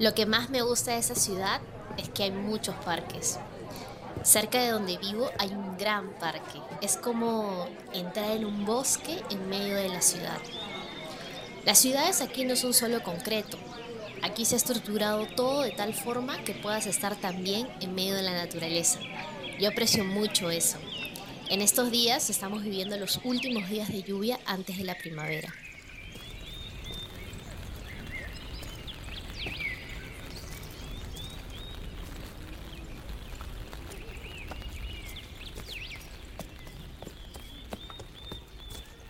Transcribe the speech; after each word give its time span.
Lo 0.00 0.12
que 0.12 0.26
más 0.26 0.50
me 0.50 0.62
gusta 0.62 0.90
de 0.92 0.98
esa 0.98 1.14
ciudad 1.14 1.60
es 1.98 2.08
que 2.08 2.24
hay 2.24 2.32
muchos 2.32 2.74
parques. 2.84 3.38
Cerca 4.24 4.60
de 4.60 4.70
donde 4.70 4.98
vivo 4.98 5.30
hay 5.38 5.50
un 5.50 5.76
gran 5.76 6.10
parque. 6.14 6.60
Es 6.80 6.96
como 6.96 7.68
entrar 7.92 8.32
en 8.32 8.44
un 8.44 8.64
bosque 8.64 9.22
en 9.30 9.48
medio 9.48 9.76
de 9.76 9.88
la 9.88 10.02
ciudad. 10.02 10.38
Las 11.64 11.78
ciudades 11.78 12.20
aquí 12.22 12.44
no 12.44 12.56
son 12.56 12.74
solo 12.74 13.04
concreto. 13.04 13.56
Aquí 14.22 14.44
se 14.44 14.56
ha 14.56 14.58
estructurado 14.58 15.26
todo 15.26 15.62
de 15.62 15.70
tal 15.70 15.94
forma 15.94 16.42
que 16.42 16.54
puedas 16.54 16.86
estar 16.86 17.14
también 17.14 17.68
en 17.80 17.94
medio 17.94 18.16
de 18.16 18.22
la 18.22 18.32
naturaleza. 18.32 18.98
Yo 19.60 19.68
aprecio 19.68 20.04
mucho 20.04 20.50
eso. 20.50 20.78
En 21.50 21.60
estos 21.60 21.92
días 21.92 22.30
estamos 22.30 22.64
viviendo 22.64 22.96
los 22.96 23.20
últimos 23.22 23.68
días 23.68 23.88
de 23.88 24.02
lluvia 24.02 24.40
antes 24.44 24.76
de 24.76 24.84
la 24.84 24.96
primavera. 24.96 25.54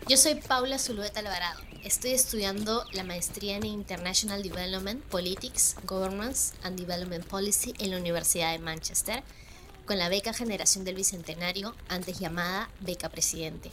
Yo 0.07 0.19
soy 0.19 0.35
Paula 0.35 0.79
Zulueta 0.79 1.21
Alvarado. 1.21 1.59
Estoy 1.83 2.11
estudiando 2.11 2.85
la 2.93 3.05
maestría 3.05 3.57
en 3.57 3.65
International 3.65 4.43
Development, 4.43 5.03
Politics, 5.05 5.77
Governance 5.87 6.53
and 6.63 6.79
Development 6.79 7.25
Policy 7.25 7.73
en 7.79 7.91
la 7.91 7.97
Universidad 7.97 8.53
de 8.53 8.59
Manchester 8.59 9.23
con 9.87 9.99
la 9.99 10.11
beca 10.11 10.35
Generación 10.35 10.85
del 10.85 10.97
Bicentenario, 10.97 11.75
antes 11.89 12.19
llamada 12.19 12.69
Beca 12.81 13.09
Presidente. 13.09 13.71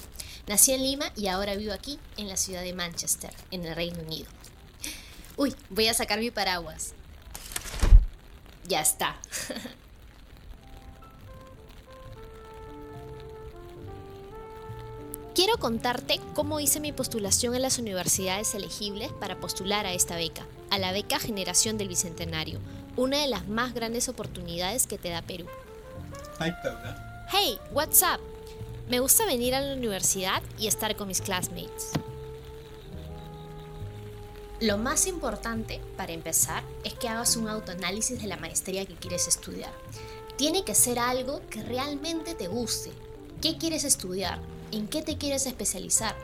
Nací 0.48 0.72
en 0.72 0.84
Lima 0.84 1.12
y 1.18 1.28
ahora 1.28 1.56
vivo 1.56 1.74
aquí, 1.74 2.00
en 2.16 2.30
la 2.30 2.38
ciudad 2.38 2.64
de 2.64 2.74
Manchester, 2.74 3.34
en 3.52 3.66
el 3.66 3.76
Reino 3.76 4.00
Unido. 4.02 4.30
Uy, 5.36 5.54
voy 5.70 5.90
a 5.90 5.94
sacar 5.94 6.20
mi 6.20 6.32
paraguas. 6.32 6.94
Ya 8.70 8.80
está. 8.80 9.20
Quiero 15.44 15.58
contarte 15.58 16.22
cómo 16.36 16.60
hice 16.60 16.80
mi 16.80 16.92
postulación 16.92 17.56
en 17.56 17.64
las 17.64 17.80
universidades 17.80 18.54
elegibles 18.54 19.12
para 19.12 19.40
postular 19.40 19.88
a 19.88 19.92
esta 19.92 20.16
beca, 20.16 20.46
a 20.70 20.78
la 20.78 20.92
beca 20.92 21.18
Generación 21.18 21.80
del 21.80 21.88
Bicentenario, 21.88 22.60
una 22.96 23.18
de 23.22 23.28
las 23.28 23.48
más 23.48 23.74
grandes 23.74 24.08
oportunidades 24.08 24.86
que 24.86 25.00
te 25.00 25.10
da 25.10 25.24
Perú. 25.24 25.48
Hey, 27.32 27.58
what's 27.72 28.04
up? 28.04 28.22
Me 28.88 29.00
gusta 29.00 29.26
venir 29.26 29.56
a 29.56 29.62
la 29.62 29.74
universidad 29.74 30.44
y 30.60 30.68
estar 30.68 30.96
con 30.96 31.08
mis 31.08 31.22
classmates. 31.22 31.90
Lo 34.60 34.78
más 34.78 35.08
importante, 35.08 35.82
para 35.98 36.14
empezar, 36.14 36.64
es 36.84 36.94
que 36.94 37.10
hagas 37.10 37.36
un 37.36 37.48
autoanálisis 37.48 38.22
de 38.22 38.28
la 38.28 38.38
maestría 38.38 38.86
que 38.86 38.94
quieres 38.94 39.28
estudiar. 39.28 39.74
Tiene 40.38 40.64
que 40.64 40.76
ser 40.76 41.00
algo 41.00 41.42
que 41.50 41.64
realmente 41.64 42.36
te 42.36 42.48
guste. 42.48 42.92
¿Qué 43.42 43.58
quieres 43.58 43.86
estudiar? 43.86 44.40
En 44.72 44.88
qué 44.88 45.02
te 45.02 45.18
quieres 45.18 45.46
especializar. 45.46 46.16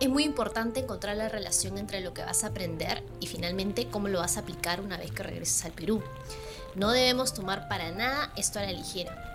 Es 0.00 0.08
muy 0.08 0.24
importante 0.24 0.80
encontrar 0.80 1.16
la 1.16 1.28
relación 1.28 1.78
entre 1.78 2.00
lo 2.00 2.14
que 2.14 2.22
vas 2.22 2.44
a 2.44 2.48
aprender 2.48 3.02
y 3.20 3.26
finalmente 3.26 3.86
cómo 3.86 4.08
lo 4.08 4.18
vas 4.18 4.36
a 4.36 4.40
aplicar 4.40 4.80
una 4.80 4.96
vez 4.96 5.12
que 5.12 5.22
regreses 5.22 5.64
al 5.64 5.72
Perú. 5.72 6.02
No 6.74 6.90
debemos 6.90 7.34
tomar 7.34 7.68
para 7.68 7.92
nada 7.92 8.32
esto 8.36 8.58
a 8.58 8.62
la 8.62 8.72
ligera. 8.72 9.30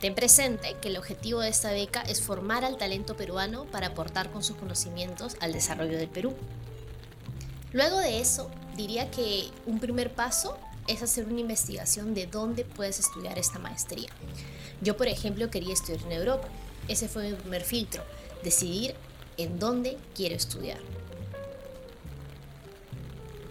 Ten 0.00 0.14
presente 0.14 0.76
que 0.82 0.88
el 0.88 0.96
objetivo 0.96 1.40
de 1.40 1.48
esta 1.48 1.70
beca 1.70 2.02
es 2.02 2.20
formar 2.20 2.64
al 2.64 2.76
talento 2.76 3.16
peruano 3.16 3.64
para 3.66 3.88
aportar 3.88 4.30
con 4.30 4.42
sus 4.42 4.56
conocimientos 4.56 5.36
al 5.40 5.52
desarrollo 5.52 5.96
del 5.96 6.08
Perú. 6.08 6.34
Luego 7.72 7.98
de 7.98 8.20
eso, 8.20 8.50
diría 8.76 9.10
que 9.10 9.48
un 9.66 9.80
primer 9.80 10.12
paso 10.12 10.58
es 10.88 11.02
hacer 11.02 11.26
una 11.26 11.40
investigación 11.40 12.12
de 12.12 12.26
dónde 12.26 12.64
puedes 12.64 12.98
estudiar 12.98 13.38
esta 13.38 13.58
maestría. 13.58 14.10
Yo, 14.80 14.96
por 14.96 15.08
ejemplo, 15.08 15.48
quería 15.48 15.72
estudiar 15.72 16.02
en 16.04 16.12
Europa 16.12 16.48
ese 16.88 17.08
fue 17.08 17.30
mi 17.30 17.36
primer 17.36 17.62
filtro, 17.62 18.02
decidir 18.42 18.94
en 19.36 19.58
dónde 19.58 19.98
quiero 20.14 20.34
estudiar. 20.34 20.78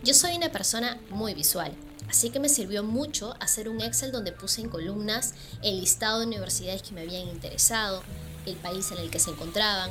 Yo 0.04 0.14
soy 0.14 0.36
una 0.36 0.52
persona 0.52 1.00
muy 1.10 1.34
visual, 1.34 1.74
así 2.10 2.30
que 2.30 2.40
me 2.40 2.50
sirvió 2.50 2.84
mucho 2.84 3.36
hacer 3.40 3.70
un 3.70 3.82
Excel 3.82 4.12
donde 4.12 4.34
puse 4.34 4.62
en 4.62 4.70
columnas 4.70 5.34
el 5.62 5.80
listado 5.80 6.20
de 6.20 6.28
universidades 6.28 6.82
que 6.82 6.94
me 6.94 7.02
habían 7.02 7.28
interesado, 7.30 8.04
el 8.46 8.56
país 8.56 8.92
en 8.92 8.98
el 8.98 9.10
que 9.10 9.20
se 9.20 9.32
encontraban, 9.32 9.90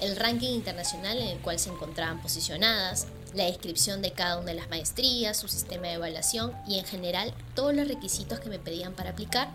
el 0.00 0.16
ranking 0.16 0.50
internacional 0.50 1.16
en 1.16 1.28
el 1.28 1.38
cual 1.38 1.60
se 1.60 1.70
encontraban 1.70 2.20
posicionadas, 2.20 3.06
la 3.34 3.44
descripción 3.44 4.02
de 4.02 4.10
cada 4.10 4.38
una 4.38 4.50
de 4.50 4.54
las 4.54 4.68
maestrías, 4.68 5.38
su 5.38 5.46
sistema 5.46 5.86
de 5.86 5.94
evaluación 5.94 6.52
y 6.66 6.80
en 6.80 6.84
general 6.84 7.32
todos 7.54 7.72
los 7.72 7.86
requisitos 7.86 8.40
que 8.40 8.48
me 8.48 8.58
pedían 8.58 8.94
para 8.94 9.10
aplicar, 9.10 9.48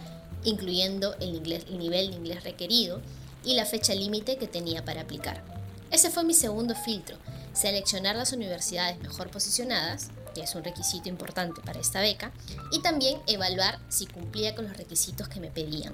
incluyendo 0.46 1.16
el, 1.16 1.36
el 1.52 1.78
nivel 1.78 2.12
de 2.12 2.16
inglés 2.16 2.44
requerido 2.46 3.02
y 3.48 3.56
la 3.56 3.66
fecha 3.66 3.96
límite 3.96 4.38
que 4.38 4.48
tenía 4.48 4.84
para 4.84 5.02
aplicar. 5.02 5.42
Ese 5.90 6.10
fue 6.10 6.26
mi 6.26 6.34
segundo 6.34 6.76
filtro, 6.76 7.18
seleccionar 7.54 8.18
las 8.18 8.34
universidades 8.34 9.00
mejor 9.00 9.32
posicionadas, 9.32 10.10
que 10.36 10.42
es 10.42 10.54
un 10.54 10.66
requisito 10.66 11.08
importante 11.08 11.62
para 11.62 11.80
esta 11.80 12.02
beca, 12.02 12.34
y 12.74 12.82
también 12.82 13.20
evaluar 13.26 13.80
si 13.88 14.06
cumplía 14.06 14.54
con 14.54 14.68
los 14.68 14.76
requisitos 14.76 15.30
que 15.30 15.40
me 15.40 15.50
pedían. 15.50 15.94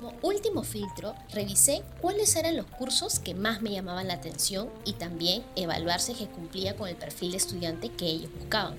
Como 0.00 0.14
último 0.22 0.62
filtro, 0.62 1.16
revisé 1.32 1.82
cuáles 2.00 2.36
eran 2.36 2.56
los 2.56 2.66
cursos 2.66 3.18
que 3.18 3.34
más 3.34 3.62
me 3.62 3.72
llamaban 3.72 4.06
la 4.06 4.14
atención 4.14 4.70
y 4.84 4.92
también 4.92 5.42
evaluar 5.56 6.00
si 6.00 6.14
cumplía 6.14 6.76
con 6.76 6.88
el 6.88 6.96
perfil 6.96 7.32
de 7.32 7.38
estudiante 7.38 7.88
que 7.88 8.06
ellos 8.06 8.30
buscaban. 8.38 8.76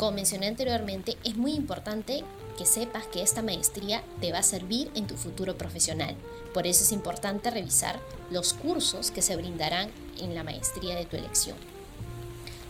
Como 0.00 0.12
mencioné 0.12 0.46
anteriormente, 0.46 1.18
es 1.24 1.36
muy 1.36 1.52
importante 1.52 2.24
que 2.56 2.64
sepas 2.64 3.06
que 3.08 3.20
esta 3.20 3.42
maestría 3.42 4.02
te 4.22 4.32
va 4.32 4.38
a 4.38 4.42
servir 4.42 4.90
en 4.94 5.06
tu 5.06 5.14
futuro 5.14 5.58
profesional. 5.58 6.16
Por 6.54 6.66
eso 6.66 6.84
es 6.84 6.92
importante 6.92 7.50
revisar 7.50 8.00
los 8.30 8.54
cursos 8.54 9.10
que 9.10 9.20
se 9.20 9.36
brindarán 9.36 9.90
en 10.18 10.34
la 10.34 10.42
maestría 10.42 10.96
de 10.96 11.04
tu 11.04 11.18
elección. 11.18 11.58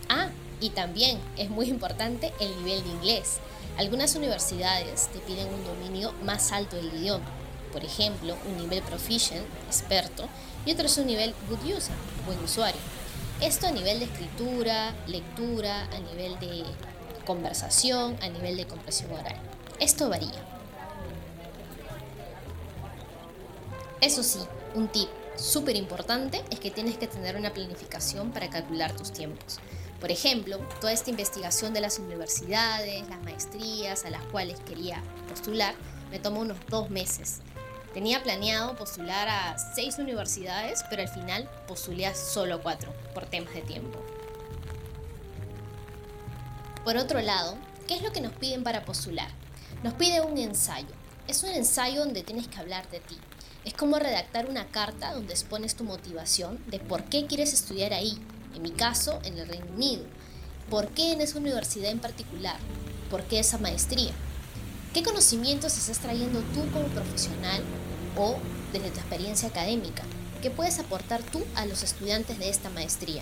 Ah, 0.09 0.27
y 0.59 0.71
también 0.71 1.19
es 1.37 1.49
muy 1.49 1.69
importante 1.69 2.33
el 2.41 2.53
nivel 2.57 2.83
de 2.83 2.89
inglés. 2.89 3.37
Algunas 3.77 4.13
universidades 4.15 5.07
te 5.13 5.19
piden 5.19 5.47
un 5.53 5.63
dominio 5.63 6.11
más 6.25 6.51
alto 6.51 6.75
del 6.75 6.93
idioma. 6.93 7.31
Por 7.71 7.85
ejemplo, 7.85 8.35
un 8.45 8.57
nivel 8.57 8.83
proficient, 8.83 9.45
experto, 9.67 10.27
y 10.65 10.73
otro 10.73 10.89
un 10.97 11.07
nivel 11.07 11.33
good 11.47 11.77
user, 11.77 11.95
buen 12.25 12.43
usuario. 12.43 12.81
Esto 13.39 13.67
a 13.67 13.71
nivel 13.71 13.99
de 13.99 14.05
escritura, 14.05 14.93
lectura, 15.07 15.85
a 15.85 15.99
nivel 15.99 16.37
de 16.41 16.65
conversación, 17.25 18.17
a 18.21 18.29
nivel 18.29 18.57
de 18.57 18.67
compresión 18.67 19.11
oral. 19.11 19.35
Esto 19.79 20.09
varía. 20.09 20.45
Eso 24.01 24.23
sí, 24.23 24.39
un 24.73 24.87
tip 24.87 25.09
súper 25.37 25.75
importante 25.75 26.43
es 26.49 26.59
que 26.59 26.71
tienes 26.71 26.97
que 26.97 27.07
tener 27.07 27.35
una 27.35 27.53
planificación 27.53 28.31
para 28.31 28.49
calcular 28.49 28.95
tus 28.95 29.11
tiempos. 29.11 29.59
Por 29.99 30.11
ejemplo, 30.11 30.57
toda 30.79 30.91
esta 30.91 31.11
investigación 31.11 31.73
de 31.73 31.81
las 31.81 31.99
universidades, 31.99 33.07
las 33.07 33.21
maestrías 33.21 34.03
a 34.05 34.09
las 34.09 34.23
cuales 34.25 34.59
quería 34.61 35.03
postular, 35.29 35.75
me 36.09 36.19
tomó 36.19 36.41
unos 36.41 36.57
dos 36.69 36.89
meses. 36.89 37.41
Tenía 37.93 38.23
planeado 38.23 38.75
postular 38.75 39.27
a 39.29 39.57
seis 39.75 39.99
universidades, 39.99 40.83
pero 40.89 41.03
al 41.03 41.09
final 41.09 41.49
postulé 41.67 42.07
a 42.07 42.15
solo 42.15 42.61
cuatro 42.61 42.91
por 43.13 43.25
temas 43.25 43.53
de 43.53 43.61
tiempo. 43.61 43.99
Por 46.83 46.97
otro 46.97 47.21
lado, 47.21 47.57
¿qué 47.87 47.93
es 47.93 48.01
lo 48.01 48.11
que 48.11 48.21
nos 48.21 48.33
piden 48.33 48.63
para 48.63 48.85
postular? 48.85 49.29
Nos 49.83 49.93
pide 49.93 50.21
un 50.21 50.39
ensayo. 50.39 50.87
Es 51.27 51.43
un 51.43 51.49
ensayo 51.49 51.99
donde 51.99 52.23
tienes 52.23 52.47
que 52.47 52.57
hablar 52.57 52.89
de 52.89 52.99
ti. 52.99 53.19
Es 53.63 53.75
como 53.75 53.99
redactar 53.99 54.49
una 54.49 54.65
carta 54.65 55.13
donde 55.13 55.31
expones 55.31 55.75
tu 55.75 55.83
motivación 55.83 56.59
de 56.65 56.79
por 56.79 57.03
qué 57.03 57.27
quieres 57.27 57.53
estudiar 57.53 57.93
ahí, 57.93 58.17
en 58.55 58.63
mi 58.63 58.71
caso, 58.71 59.19
en 59.23 59.37
el 59.37 59.47
Reino 59.47 59.67
Unido. 59.75 60.05
¿Por 60.71 60.87
qué 60.87 61.11
en 61.11 61.21
esa 61.21 61.37
universidad 61.37 61.91
en 61.91 61.99
particular? 61.99 62.57
¿Por 63.11 63.25
qué 63.25 63.37
esa 63.37 63.59
maestría? 63.59 64.13
¿Qué 64.91 65.03
conocimientos 65.03 65.77
estás 65.77 65.99
trayendo 65.99 66.39
tú 66.55 66.67
como 66.71 66.87
profesional 66.87 67.61
o 68.17 68.37
desde 68.73 68.89
tu 68.89 68.99
experiencia 68.99 69.49
académica? 69.49 70.01
¿Qué 70.41 70.49
puedes 70.49 70.79
aportar 70.79 71.21
tú 71.21 71.43
a 71.53 71.67
los 71.67 71.83
estudiantes 71.83 72.39
de 72.39 72.49
esta 72.49 72.71
maestría? 72.71 73.21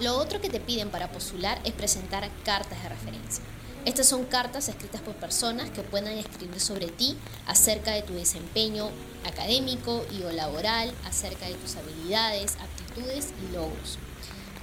Lo 0.00 0.16
otro 0.16 0.40
que 0.40 0.48
te 0.48 0.60
piden 0.60 0.88
para 0.88 1.12
postular 1.12 1.60
es 1.64 1.72
presentar 1.72 2.26
cartas 2.42 2.82
de 2.82 2.88
referencia. 2.88 3.44
Estas 3.84 4.08
son 4.08 4.24
cartas 4.24 4.68
escritas 4.70 5.02
por 5.02 5.14
personas 5.14 5.68
que 5.70 5.82
puedan 5.82 6.16
escribir 6.16 6.58
sobre 6.58 6.86
ti 6.86 7.18
acerca 7.46 7.92
de 7.92 8.00
tu 8.00 8.14
desempeño 8.14 8.88
académico 9.26 10.06
y 10.10 10.22
o 10.22 10.32
laboral, 10.32 10.90
acerca 11.04 11.46
de 11.46 11.54
tus 11.54 11.76
habilidades, 11.76 12.56
aptitudes 12.56 13.34
y 13.42 13.52
logros. 13.52 13.98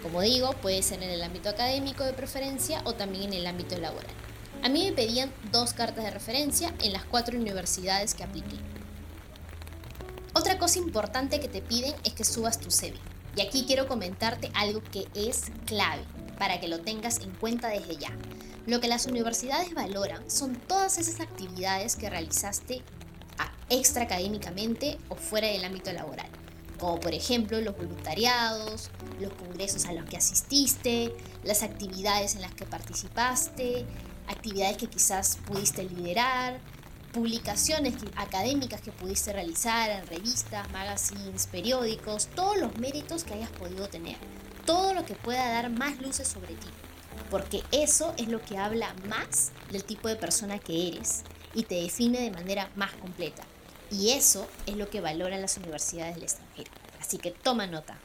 Como 0.02 0.22
digo, 0.22 0.54
puede 0.54 0.82
ser 0.82 1.04
en 1.04 1.12
el 1.12 1.22
ámbito 1.22 1.50
académico 1.50 2.04
de 2.04 2.14
preferencia 2.14 2.82
o 2.86 2.94
también 2.94 3.26
en 3.26 3.34
el 3.34 3.46
ámbito 3.46 3.78
laboral. 3.78 4.14
A 4.64 4.70
mí 4.70 4.86
me 4.86 4.94
pedían 4.94 5.32
dos 5.52 5.74
cartas 5.74 6.04
de 6.04 6.12
referencia 6.12 6.74
en 6.82 6.94
las 6.94 7.06
cuatro 7.06 7.38
universidades 7.38 8.16
que 8.16 8.24
apliqué. 8.24 8.58
Otra 10.34 10.58
cosa 10.58 10.80
importante 10.80 11.40
que 11.40 11.48
te 11.48 11.62
piden 11.62 11.94
es 12.04 12.14
que 12.14 12.24
subas 12.24 12.60
tu 12.60 12.72
CV. 12.72 12.96
Y 13.38 13.42
aquí 13.42 13.66
quiero 13.68 13.88
comentarte 13.88 14.52
algo 14.56 14.82
que 14.92 15.08
es 15.14 15.52
clave 15.66 16.02
para 16.40 16.60
que 16.60 16.68
lo 16.68 16.82
tengas 16.82 17.20
en 17.20 17.32
cuenta 17.36 17.70
desde 17.70 17.96
ya. 17.96 18.12
Lo 18.66 18.82
que 18.82 18.88
las 18.88 19.06
universidades 19.06 19.74
valoran 19.76 20.30
son 20.30 20.56
todas 20.56 20.98
esas 20.98 21.20
actividades 21.22 21.96
que 21.96 22.10
realizaste 22.10 22.82
extra 23.70 24.04
académicamente 24.04 24.98
o 25.10 25.16
fuera 25.16 25.48
del 25.48 25.64
ámbito 25.66 25.92
laboral, 25.92 26.30
como 26.80 27.00
por 27.00 27.14
ejemplo 27.14 27.60
los 27.60 27.76
voluntariados, 27.76 28.90
los 29.20 29.34
congresos 29.34 29.86
a 29.86 29.94
los 29.94 30.06
que 30.06 30.18
asististe, 30.18 31.14
las 31.44 31.64
actividades 31.64 32.36
en 32.36 32.42
las 32.42 32.54
que 32.54 32.66
participaste, 32.66 33.86
actividades 34.28 34.78
que 34.78 34.88
quizás 34.88 35.38
pudiste 35.46 35.84
liderar, 35.84 36.60
publicaciones 37.18 37.96
académicas 38.16 38.80
que 38.80 38.92
pudiste 38.92 39.34
realizar 39.34 39.90
en 39.90 40.06
revistas, 40.06 40.70
magazines, 40.72 41.48
periódicos, 41.48 42.28
todos 42.36 42.58
los 42.58 42.78
méritos 42.78 43.24
que 43.24 43.34
hayas 43.34 43.50
podido 43.50 43.90
tener, 43.90 44.18
todo 44.68 44.94
lo 44.94 45.04
que 45.04 45.16
pueda 45.16 45.52
dar 45.52 45.72
más 45.72 46.00
luces 46.00 46.28
sobre 46.28 46.54
ti, 46.54 46.68
porque 47.32 47.64
eso 47.72 48.14
es 48.20 48.28
lo 48.28 48.40
que 48.40 48.60
habla 48.60 48.94
más 49.10 49.52
del 49.72 49.84
tipo 49.84 50.08
de 50.08 50.16
persona 50.16 50.60
que 50.60 50.90
eres 50.90 51.24
y 51.56 51.64
te 51.64 51.82
define 51.82 52.22
de 52.22 52.30
manera 52.30 52.70
más 52.76 52.92
completa. 52.94 53.42
Y 53.90 54.12
eso 54.12 54.48
es 54.68 54.78
lo 54.78 54.88
que 54.92 55.02
valoran 55.02 55.42
las 55.42 55.58
universidades 55.58 56.14
del 56.14 56.26
extranjero. 56.26 56.70
Así 57.02 57.18
que 57.18 57.32
toma 57.32 57.66
nota. 57.66 57.98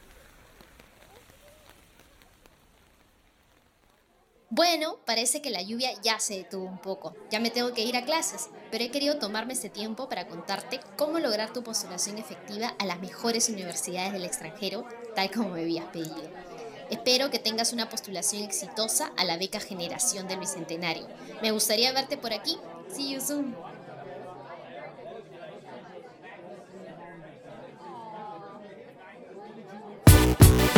Bueno, 4.55 4.99
parece 5.03 5.41
que 5.41 5.49
la 5.49 5.63
lluvia 5.63 5.89
ya 6.03 6.19
se 6.19 6.35
detuvo 6.35 6.65
un 6.65 6.77
poco. 6.77 7.15
Ya 7.31 7.39
me 7.39 7.49
tengo 7.49 7.73
que 7.73 7.81
ir 7.81 7.97
a 7.97 8.05
clases, 8.05 8.49
pero 8.69 8.83
he 8.83 8.91
querido 8.91 9.17
tomarme 9.17 9.53
este 9.53 9.67
tiempo 9.67 10.07
para 10.07 10.27
contarte 10.27 10.79
cómo 10.95 11.17
lograr 11.17 11.51
tu 11.51 11.63
postulación 11.63 12.19
efectiva 12.19 12.75
a 12.77 12.85
las 12.85 12.99
mejores 13.01 13.49
universidades 13.49 14.13
del 14.13 14.25
extranjero, 14.25 14.85
tal 15.15 15.31
como 15.31 15.49
me 15.49 15.61
habías 15.61 15.87
pedido. 15.87 16.21
Espero 16.91 17.31
que 17.31 17.39
tengas 17.39 17.73
una 17.73 17.89
postulación 17.89 18.43
exitosa 18.43 19.11
a 19.17 19.25
la 19.25 19.37
beca 19.37 19.59
Generación 19.59 20.27
del 20.27 20.41
Bicentenario. 20.41 21.07
Me 21.41 21.49
gustaría 21.49 21.91
verte 21.91 22.17
por 22.17 22.31
aquí. 22.31 22.55
See 22.95 23.11
you 23.11 23.21
soon. 23.21 23.55